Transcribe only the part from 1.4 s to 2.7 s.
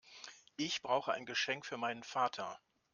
für meinen Vater.